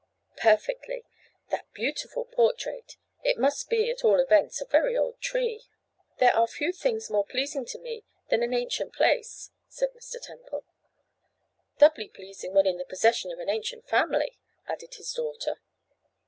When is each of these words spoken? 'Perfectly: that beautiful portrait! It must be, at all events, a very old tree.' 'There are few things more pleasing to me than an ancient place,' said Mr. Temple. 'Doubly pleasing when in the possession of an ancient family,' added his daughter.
'Perfectly: 0.35 1.03
that 1.51 1.71
beautiful 1.73 2.25
portrait! 2.25 2.95
It 3.23 3.37
must 3.37 3.69
be, 3.69 3.91
at 3.91 4.03
all 4.03 4.19
events, 4.19 4.59
a 4.59 4.65
very 4.65 4.97
old 4.97 5.21
tree.' 5.21 5.65
'There 6.17 6.35
are 6.35 6.47
few 6.47 6.71
things 6.73 7.11
more 7.11 7.23
pleasing 7.23 7.65
to 7.65 7.77
me 7.77 8.03
than 8.31 8.41
an 8.41 8.51
ancient 8.51 8.93
place,' 8.93 9.51
said 9.67 9.93
Mr. 9.93 10.19
Temple. 10.19 10.65
'Doubly 11.77 12.07
pleasing 12.07 12.51
when 12.55 12.65
in 12.65 12.79
the 12.79 12.85
possession 12.85 13.31
of 13.31 13.37
an 13.37 13.49
ancient 13.51 13.87
family,' 13.87 14.39
added 14.67 14.95
his 14.95 15.13
daughter. 15.13 15.59